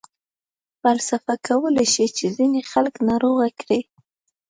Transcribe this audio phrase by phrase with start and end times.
[0.81, 3.81] فلسفه کولای شي چې ځینې خلک ناروغه کړي.